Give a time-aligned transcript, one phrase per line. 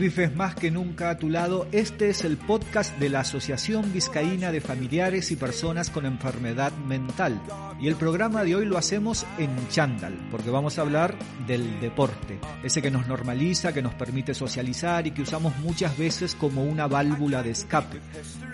[0.00, 4.50] Avifes más que nunca a tu lado, este es el podcast de la Asociación Vizcaína
[4.50, 7.38] de Familiares y Personas con Enfermedad Mental.
[7.78, 11.14] Y el programa de hoy lo hacemos en chándal, porque vamos a hablar
[11.46, 16.34] del deporte, ese que nos normaliza, que nos permite socializar y que usamos muchas veces
[16.34, 18.00] como una válvula de escape.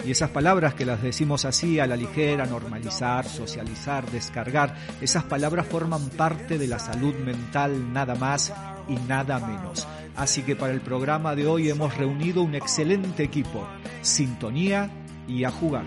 [0.04, 5.68] Y esas palabras que las decimos así a la ligera, normalizar, socializar, descargar, esas palabras
[5.68, 8.52] forman parte de la salud mental nada más
[8.88, 9.86] y nada menos.
[10.16, 13.66] Así que para el programa de hoy hemos reunido un excelente equipo.
[14.02, 14.90] Sintonía
[15.28, 15.84] y a jugar.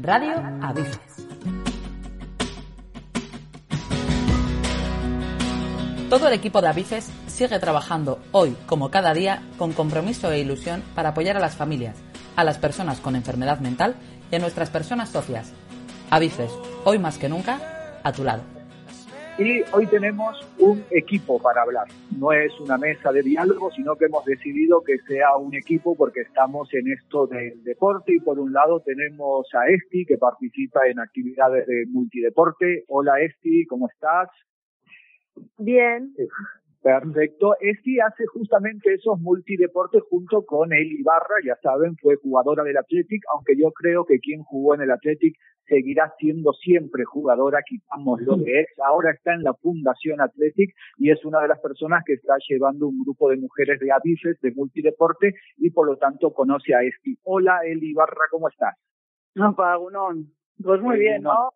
[0.00, 1.07] Radio Avisos.
[6.08, 10.82] Todo el equipo de Avices sigue trabajando hoy, como cada día, con compromiso e ilusión
[10.94, 12.02] para apoyar a las familias,
[12.34, 13.94] a las personas con enfermedad mental
[14.32, 15.52] y a nuestras personas socias.
[16.08, 16.50] Avices,
[16.84, 18.42] hoy más que nunca, a tu lado.
[19.38, 21.88] Y hoy tenemos un equipo para hablar.
[22.18, 26.22] No es una mesa de diálogo, sino que hemos decidido que sea un equipo porque
[26.22, 31.00] estamos en esto del deporte y por un lado tenemos a Esti que participa en
[31.00, 32.84] actividades de multideporte.
[32.88, 34.30] Hola Esti, ¿cómo estás?
[35.58, 36.14] Bien.
[36.82, 37.54] Perfecto.
[37.60, 43.22] Esti hace justamente esos multideportes junto con Eli Ibarra, ya saben, fue jugadora del Athletic,
[43.34, 45.36] aunque yo creo que quien jugó en el Athletic
[45.66, 48.68] seguirá siendo siempre jugadora, quitamos lo que es.
[48.84, 52.88] Ahora está en la Fundación Athletic y es una de las personas que está llevando
[52.88, 57.18] un grupo de mujeres de avises de multideporte y por lo tanto conoce a Esti.
[57.24, 58.76] Hola Eli Ibarra, ¿cómo estás?
[59.34, 60.32] No, Pagunón.
[60.62, 61.50] Pues muy bien, ¿no?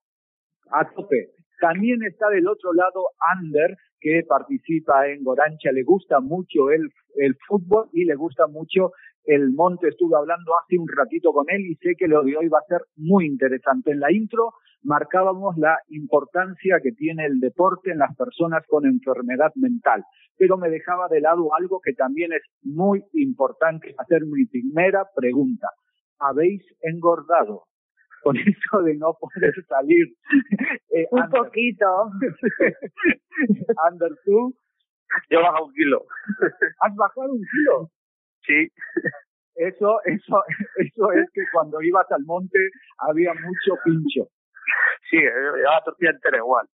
[0.71, 1.31] A tope.
[1.63, 3.05] También está del otro lado
[3.37, 8.91] Ander, que participa en Gorancha, le gusta mucho el, el fútbol y le gusta mucho
[9.27, 9.87] el monte.
[9.87, 12.67] Estuve hablando hace un ratito con él y sé que lo de hoy va a
[12.67, 13.93] ser muy interesante.
[13.93, 19.53] En la intro marcábamos la importancia que tiene el deporte en las personas con enfermedad
[19.55, 20.03] mental,
[20.37, 25.69] pero me dejaba de lado algo que también es muy importante, hacer mi primera pregunta.
[26.19, 27.67] ¿Habéis engordado?
[28.23, 30.15] Con eso de no poder salir.
[30.91, 31.87] Eh, un poquito.
[33.91, 34.55] Ander, ¿tú?
[35.31, 36.07] Yo he bajado un kilo.
[36.81, 37.91] ¿Has bajado un kilo?
[38.47, 38.69] Sí.
[39.55, 40.43] Eso, eso,
[40.77, 42.59] eso es que cuando ibas al monte
[42.99, 44.29] había mucho pincho.
[45.11, 46.67] Sí, llevaba tortilla entera igual.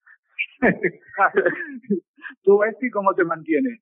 [2.42, 3.80] ¿Tú, Esti, cómo te mantienes?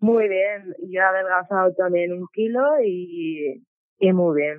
[0.00, 0.74] Muy bien.
[0.90, 3.62] Yo he adelgazado también un kilo y,
[3.98, 4.56] y muy bien.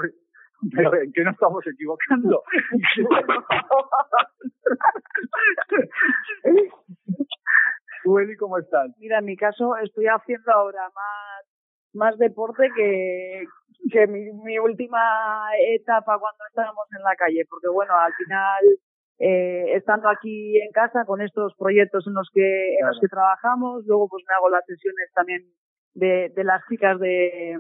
[0.76, 2.42] Pero ¿en qué nos estamos equivocando?
[8.04, 8.90] ¿Tú, Eli, cómo estás?
[9.00, 11.46] Mira, en mi caso estoy haciendo ahora más,
[11.94, 13.46] más deporte que,
[13.92, 18.64] que mi, mi última etapa cuando estábamos en la calle, porque bueno, al final,
[19.20, 23.86] eh, estando aquí en casa con estos proyectos en los que, en los que trabajamos,
[23.86, 25.44] luego pues me hago las sesiones también
[25.96, 27.58] de, de las chicas de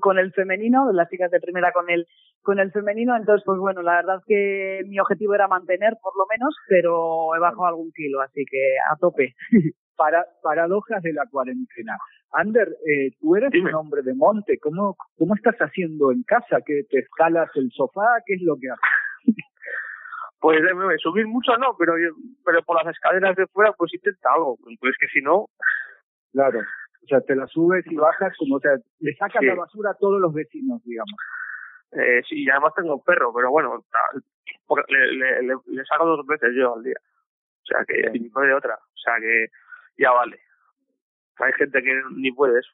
[0.00, 2.06] con el femenino, de las chicas de primera con el
[2.42, 6.12] con el femenino, entonces pues bueno, la verdad es que mi objetivo era mantener por
[6.16, 9.34] lo menos, pero he bajado algún kilo, así que a tope.
[9.96, 11.96] Para, paradojas de la cuarentena.
[12.32, 16.58] Ander, eh, tú eres un hombre de monte, ¿cómo, ¿cómo estás haciendo en casa?
[16.66, 18.04] ¿Que te escalas el sofá?
[18.26, 19.34] ¿Qué es lo que haces?
[20.38, 21.94] Pues eh, subir mucho no, pero
[22.44, 25.46] pero por las escaleras de fuera pues intenta algo, pues que si no...
[26.30, 26.60] Claro,
[27.06, 29.94] o sea, te la subes y bajas como, o sea, le sacas la basura a
[29.94, 31.14] todos los vecinos, digamos.
[31.92, 33.84] Eh, sí, y además tengo un perro, pero bueno,
[34.88, 36.96] le, le, le, le saco dos veces yo al día.
[37.62, 38.74] O sea que no hay de otra.
[38.74, 39.46] O sea que
[39.98, 40.38] ya vale.
[41.38, 42.72] Hay gente que ni puede eso.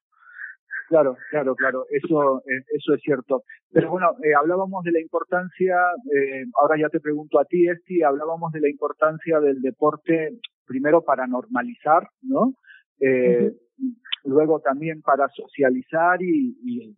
[0.89, 3.45] Claro, claro, claro, eso, eh, eso es cierto.
[3.73, 5.77] Pero bueno, eh, hablábamos de la importancia,
[6.15, 11.03] eh, ahora ya te pregunto a ti, Esti, hablábamos de la importancia del deporte, primero
[11.03, 12.53] para normalizar, ¿no?
[13.01, 13.53] Eh,
[14.25, 16.97] Luego también para socializar y, y,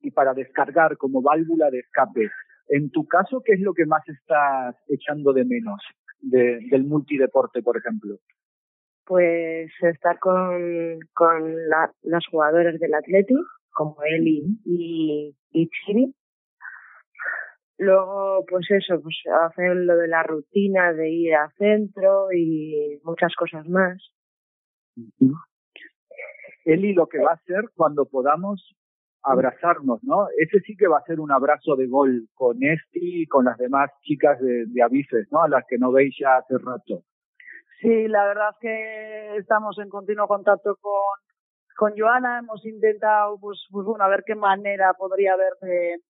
[0.00, 2.30] y para descargar como válvula de escape.
[2.68, 5.80] En tu caso, ¿qué es lo que más estás echando de menos?
[6.20, 8.16] del multideporte, por ejemplo?
[9.04, 13.34] Pues estar con, con la, las jugadoras del Atleti,
[13.70, 16.14] como Eli y, y Chiri.
[17.78, 23.34] Luego, pues eso, pues hacer lo de la rutina de ir al centro y muchas
[23.36, 24.02] cosas más.
[26.66, 28.74] Eli lo que va a hacer cuando podamos
[29.22, 30.26] abrazarnos, ¿no?
[30.36, 33.56] Ese sí que va a ser un abrazo de gol con Esti y con las
[33.56, 35.42] demás chicas de, de Avices, ¿no?
[35.42, 37.02] A las que no veis ya hace rato.
[37.80, 40.92] Sí, la verdad es que estamos en continuo contacto con,
[41.76, 42.40] con Joana.
[42.40, 46.00] Hemos intentado, pues, pues bueno, a ver qué manera podría haber de,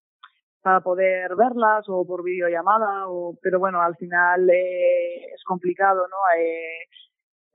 [0.62, 6.16] para poder verlas o por videollamada, o, pero bueno, al final eh, es complicado, ¿no?
[6.40, 6.86] Eh,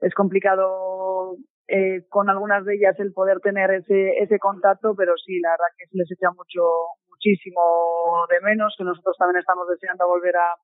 [0.00, 1.36] es complicado
[1.68, 5.74] eh, con algunas de ellas el poder tener ese, ese contacto, pero sí, la verdad
[5.78, 6.62] que se les echa mucho,
[7.08, 10.54] muchísimo de menos, que nosotros también estamos deseando volver a,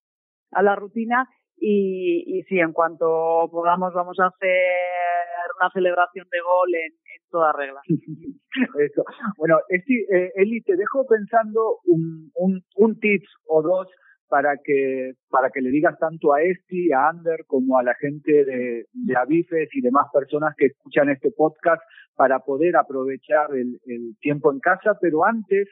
[0.53, 6.41] a la rutina y, y sí, en cuanto podamos vamos a hacer una celebración de
[6.41, 7.81] gol en, en toda regla.
[8.79, 9.05] Eso.
[9.37, 13.89] Bueno, eh, Eli, te dejo pensando un, un, un tips o dos
[14.29, 18.45] para que para que le digas tanto a Esti, a Ander, como a la gente
[18.45, 21.83] de, de Avifes y demás personas que escuchan este podcast
[22.15, 24.99] para poder aprovechar el, el tiempo en casa.
[25.01, 25.69] Pero antes,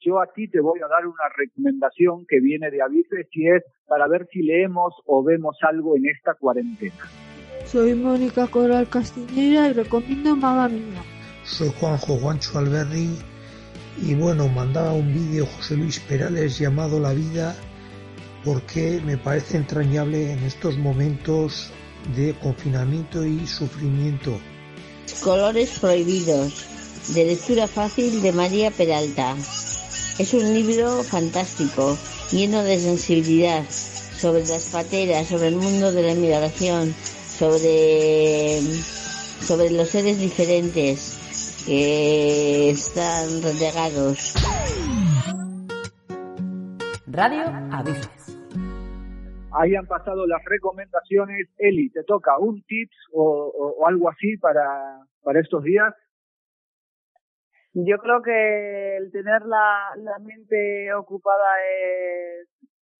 [0.00, 3.62] yo a ti te voy a dar una recomendación que viene de Avifes y es
[3.86, 7.04] para ver si leemos o vemos algo en esta cuarentena.
[7.64, 11.02] Soy Mónica Coral Castillera y recomiendo Mamma Mía.
[11.44, 13.18] Soy Juanjo Juancho Alberri
[14.02, 17.54] y bueno, mandaba un vídeo José Luis Perales llamado La vida
[18.44, 21.70] porque me parece entrañable en estos momentos
[22.14, 24.38] de confinamiento y sufrimiento.
[25.22, 26.66] Colores prohibidos,
[27.14, 29.34] de lectura fácil de María Peralta.
[30.18, 31.96] Es un libro fantástico,
[32.30, 33.64] lleno de sensibilidad,
[34.18, 36.94] sobre las pateras, sobre el mundo de la inmigración,
[37.38, 38.60] sobre,
[39.44, 44.34] sobre los seres diferentes que están relegados.
[47.06, 48.23] Radio Avisos
[49.54, 51.48] ahí han pasado las recomendaciones.
[51.58, 55.94] Eli, ¿te toca un tips o, algo así para, para estos días?
[57.72, 62.48] Yo creo que el tener la, la mente ocupada es,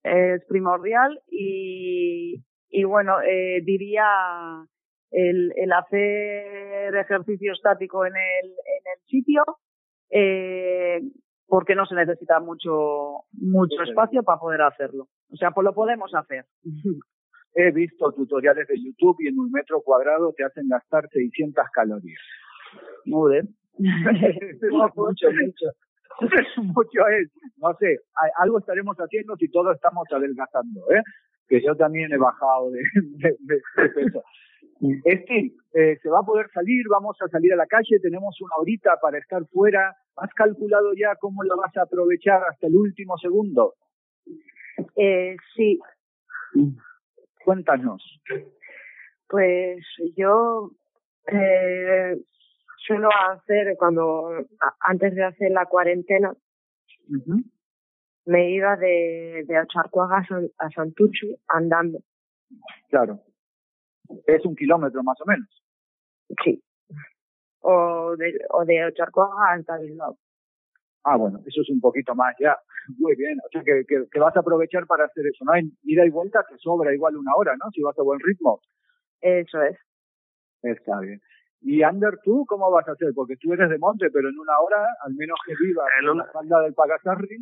[0.02, 4.04] es primordial y, y bueno, eh, diría
[5.12, 9.44] el, el hacer ejercicio estático en el, en el sitio,
[10.10, 11.00] eh,
[11.46, 15.08] porque no se necesita mucho, mucho espacio para poder hacerlo.
[15.30, 16.44] O sea, pues lo podemos hacer.
[17.56, 22.20] He visto tutoriales de YouTube y en un metro cuadrado te hacen gastar 600 calorías.
[23.04, 23.54] Muy bien.
[24.72, 25.66] mucho, mucho.
[26.74, 27.30] mucho es.
[27.58, 27.98] No sé,
[28.38, 31.02] algo estaremos haciendo si todos estamos adelgazando, ¿eh?
[31.46, 32.80] Que yo también he bajado de,
[33.18, 34.22] de, de peso.
[35.04, 38.56] Este, eh, se va a poder salir, vamos a salir a la calle, tenemos una
[38.58, 39.94] horita para estar fuera.
[40.16, 43.74] ¿Has calculado ya cómo lo vas a aprovechar hasta el último segundo?
[44.96, 45.78] Eh, sí.
[47.44, 48.02] Cuéntanos.
[49.28, 49.84] Pues
[50.16, 50.70] yo
[51.26, 52.16] eh,
[52.76, 54.28] suelo hacer cuando
[54.80, 56.32] antes de hacer la cuarentena
[58.26, 60.24] me iba de, de Ocharcoaga
[60.58, 61.98] a, Santuchu andando.
[62.88, 63.20] Claro.
[64.26, 65.48] Es un kilómetro más o menos.
[66.44, 66.62] Sí.
[67.66, 70.18] O de, o de Ocharcoaga hasta Bilbao.
[71.04, 72.56] Ah, bueno, eso es un poquito más ya.
[72.98, 75.44] Muy bien, o sea que, que, vas a aprovechar para hacer eso.
[75.44, 77.70] No hay ida y vuelta, te sobra igual una hora, ¿no?
[77.72, 78.60] Si vas a buen ritmo.
[79.20, 79.78] Eso es.
[80.62, 81.20] Está bien.
[81.60, 83.12] Y Ander, ¿tú cómo vas a hacer?
[83.14, 86.26] Porque tú eres de monte, pero en una hora, al menos que vivas en, una...
[86.26, 87.38] la falda del Pagasarri.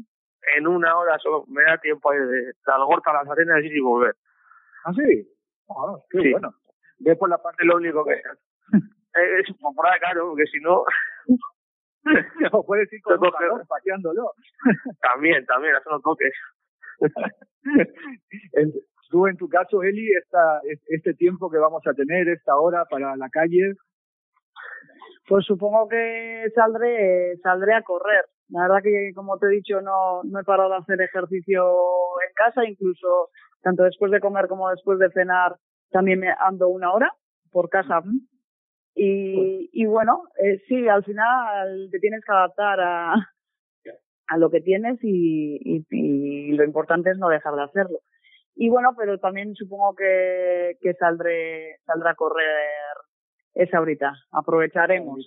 [0.57, 4.15] En una hora solo me da tiempo de, de Algorta a las arenas y volver.
[4.85, 5.29] ¿Ah, sí?
[5.69, 6.55] Ah, qué bueno.
[6.99, 7.65] Ve por la parte...
[7.65, 8.21] Lo único que...
[9.15, 10.85] es por ahí, claro, porque si no...
[12.53, 14.33] o puedes ir con un calor, pateándolo.
[15.01, 16.33] también, también, hacer los toques.
[19.11, 23.15] Tú, en tu caso, Eli, esta, este tiempo que vamos a tener, esta hora para
[23.17, 23.75] la calle.
[25.29, 28.25] Pues supongo que saldré, saldré a correr.
[28.49, 31.63] La verdad que, como te he dicho, no, no he parado de hacer ejercicio
[32.27, 33.29] en casa, incluso
[33.61, 35.57] tanto después de comer como después de cenar,
[35.91, 37.13] también me ando una hora
[37.51, 38.03] por casa.
[38.95, 43.15] Y, y bueno, eh, sí, al final te tienes que adaptar a,
[44.29, 48.01] a lo que tienes y, y, y, lo importante es no dejar de hacerlo.
[48.55, 52.47] Y bueno, pero también supongo que, que saldré, saldrá a correr
[53.55, 54.13] esa horita.
[54.31, 55.27] Aprovecharemos.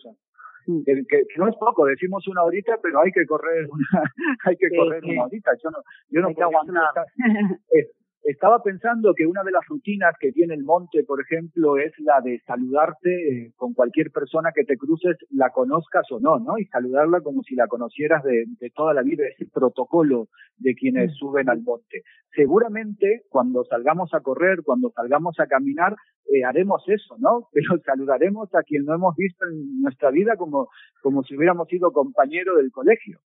[0.85, 4.11] Que, que, no es poco, decimos una horita, pero hay que correr una,
[4.45, 5.51] hay que correr una horita.
[5.63, 5.77] Yo no,
[6.09, 7.05] yo no que aguantar.
[8.25, 12.21] Estaba pensando que una de las rutinas que tiene el monte, por ejemplo, es la
[12.21, 16.57] de saludarte eh, con cualquier persona que te cruces, la conozcas o no, ¿no?
[16.57, 21.15] Y saludarla como si la conocieras de, toda la vida, ese protocolo de quienes mm.
[21.17, 22.01] suben al monte.
[22.35, 25.95] Seguramente cuando salgamos a correr, cuando salgamos a caminar,
[26.33, 27.47] eh, haremos eso, ¿no?
[27.53, 30.69] Pero saludaremos a quien no hemos visto en nuestra vida como,
[31.03, 33.19] como si hubiéramos sido compañero del colegio.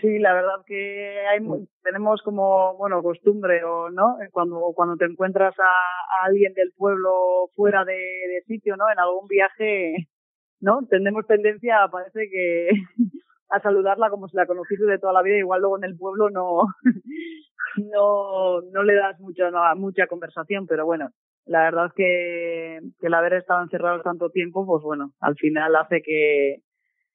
[0.00, 1.40] Sí, la verdad que hay,
[1.82, 4.16] tenemos como, bueno, costumbre o, ¿no?
[4.32, 8.90] Cuando, cuando te encuentras a, alguien del pueblo fuera de, sitio, ¿no?
[8.90, 10.08] En algún viaje,
[10.60, 10.86] ¿no?
[10.88, 12.68] Tenemos tendencia, parece que,
[13.50, 16.30] a saludarla como si la conociese de toda la vida, igual luego en el pueblo
[16.30, 16.60] no,
[17.92, 21.08] no, no le das mucho, no, mucha conversación, pero bueno,
[21.46, 26.02] la verdad que, que el haber estado encerrados tanto tiempo, pues bueno, al final hace
[26.02, 26.58] que,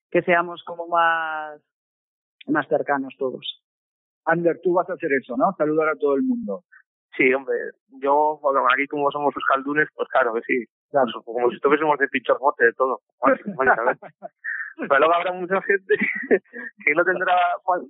[0.10, 1.62] que seamos como más,
[2.48, 3.62] más cercanos todos.
[4.26, 5.54] Ander, tú vas a hacer eso, ¿no?
[5.58, 6.64] Saludar a todo el mundo.
[7.16, 7.56] Sí, hombre,
[8.02, 10.66] yo, bueno, aquí como somos los caldunes, pues claro que sí.
[10.90, 11.12] Claro.
[11.14, 13.02] Pues como si estuviésemos de pichorbote de todo.
[14.76, 15.96] Pero luego habrá mucha gente
[16.30, 17.36] que no tendrá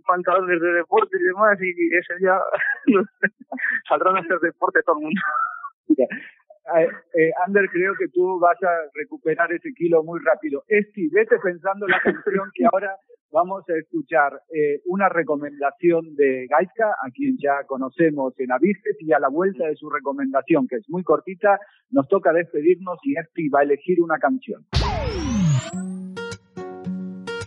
[0.06, 2.38] pantalones de deporte y demás, y ese día
[3.88, 5.22] saldrán a hacer deporte todo el mundo.
[6.76, 10.64] Eh, eh, Ander, creo que tú vas a recuperar ese kilo muy rápido.
[10.68, 12.96] Esti, vete pensando la canción que ahora
[13.34, 19.12] vamos a escuchar eh, una recomendación de Gaiska, a quien ya conocemos en Avices, y
[19.12, 21.60] a la vuelta de su recomendación, que es muy cortita,
[21.90, 24.64] nos toca despedirnos y Esti va a elegir una canción.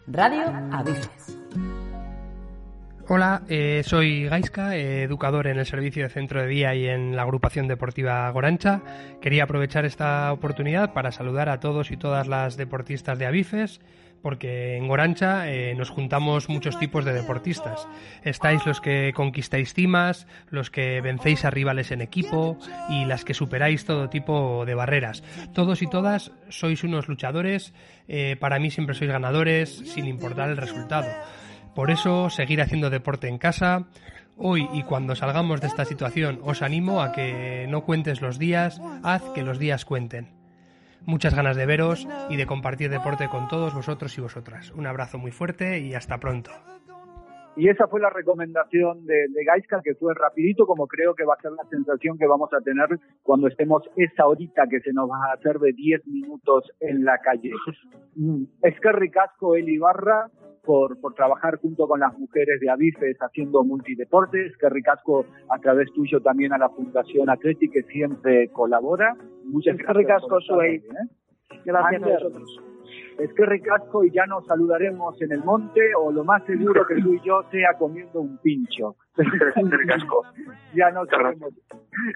[0.09, 1.40] Radio Avices.
[3.09, 7.23] Hola, eh, soy Gaiska, educador en el servicio de centro de día y en la
[7.23, 8.83] agrupación deportiva Gorancha.
[9.21, 13.81] Quería aprovechar esta oportunidad para saludar a todos y todas las deportistas de Avifes
[14.26, 17.87] porque en Gorancha eh, nos juntamos muchos tipos de deportistas.
[18.25, 23.35] Estáis los que conquistáis cimas, los que vencéis a rivales en equipo y las que
[23.35, 25.23] superáis todo tipo de barreras.
[25.54, 27.73] Todos y todas sois unos luchadores,
[28.09, 31.06] eh, para mí siempre sois ganadores, sin importar el resultado.
[31.76, 33.87] Por eso, seguir haciendo deporte en casa.
[34.37, 38.80] Hoy y cuando salgamos de esta situación, os animo a que no cuentes los días,
[39.04, 40.36] haz que los días cuenten
[41.07, 44.73] muchas ganas de veros y de compartir deporte con todos vosotros y vosotras.
[44.73, 46.51] Un abrazo muy fuerte y hasta pronto.
[47.57, 51.35] Y esa fue la recomendación de, de Gaiska, que fue rapidito, como creo que va
[51.35, 55.11] a ser la sensación que vamos a tener cuando estemos esa horita que se nos
[55.11, 57.53] va a hacer de 10 minutos en la calle.
[58.61, 60.29] Es que ricasco el Ibarra,
[60.66, 65.92] por, por trabajar junto con las mujeres de Avifes haciendo multideportes, que ricasco a través
[65.92, 69.16] tuyo también a la Fundación Atleti que siempre colabora.
[69.44, 69.96] Muchas gracias.
[69.96, 70.76] ricasco, Suey.
[70.76, 71.61] ¿eh?
[71.64, 72.61] Gracias a vosotros
[73.18, 76.96] es que ricasco y ya nos saludaremos en el monte o lo más seguro que
[76.96, 78.96] tú y yo sea comiendo un pincho.
[79.16, 80.23] ricasco.
[80.75, 81.54] ya nos sabemos.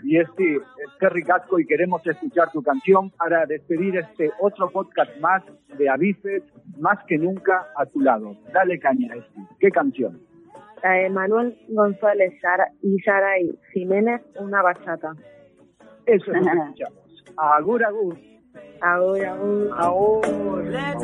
[0.04, 0.62] Y es que, es
[0.98, 5.42] que ricasco y queremos escuchar tu canción para despedir este otro podcast más
[5.78, 6.42] de Avices,
[6.78, 8.36] más que nunca a tu lado.
[8.52, 9.40] Dale caña, este.
[9.58, 10.20] ¿Qué canción?
[11.10, 12.32] Manuel González
[12.82, 15.12] y Sara y Jiménez, una bachata.
[16.06, 17.24] Eso es lo que escuchamos.
[17.36, 18.29] Agur, agur.
[18.82, 19.36] Ahora,
[19.76, 20.94] ahora,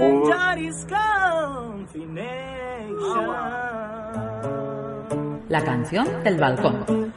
[5.49, 7.13] La canción del balcón.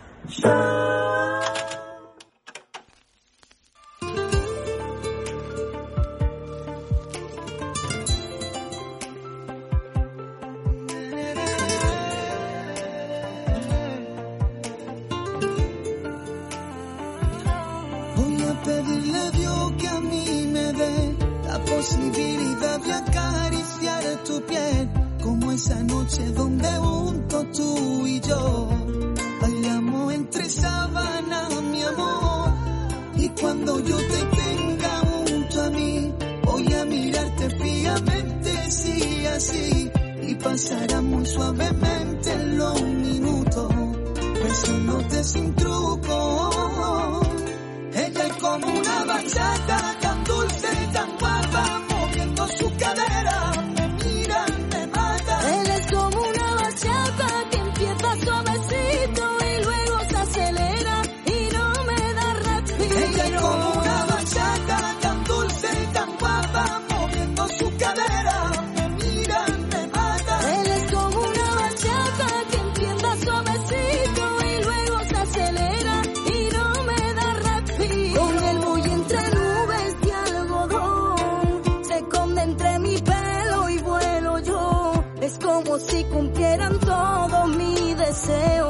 [21.80, 24.90] Posibilidad de acariciar tu piel,
[25.24, 28.70] como esa noche donde junto tú y yo
[29.42, 32.54] bailamos entre sábanas, mi amor.
[33.16, 39.92] Y cuando yo te tenga junto a mí, voy a mirarte fijamente, sí, así,
[40.28, 43.74] y pasará muy suavemente los minutos,
[44.44, 47.22] besándote sin truco.
[47.94, 50.09] Ella es como una bachata
[85.30, 88.69] Es como si cumplieran todo mi deseo.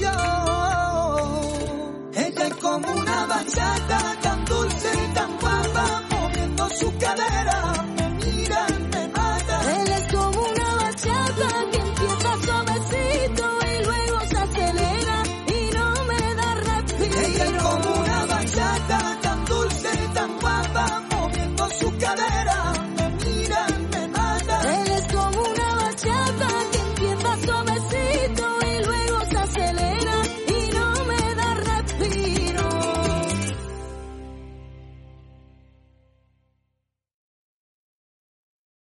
[0.00, 0.29] Ilusión.